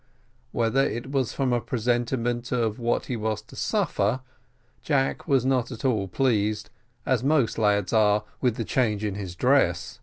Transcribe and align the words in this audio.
Whether 0.51 0.83
it 0.83 1.11
was 1.11 1.31
from 1.31 1.53
a 1.53 1.61
presentiment 1.61 2.51
of 2.51 2.79
what 2.79 3.05
he 3.05 3.15
was 3.15 3.39
to 3.43 3.55
suffer, 3.55 4.21
Jack 4.81 5.27
was 5.27 5.45
not 5.45 5.69
at 5.71 5.85
all 5.85 6.07
pleased, 6.07 6.71
as 7.05 7.23
most 7.23 7.59
lads 7.59 7.93
are, 7.93 8.23
with 8.41 8.55
the 8.55 8.65
change 8.65 9.03
in 9.03 9.13
his 9.13 9.35
dress. 9.35 9.99